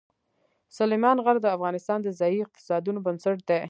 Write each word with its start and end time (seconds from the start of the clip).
سلیمان 0.77 1.17
غر 1.25 1.37
د 1.41 1.47
افغانستان 1.57 1.99
د 2.03 2.07
ځایي 2.19 2.39
اقتصادونو 2.41 2.99
بنسټ 3.05 3.37
دی. 3.49 3.59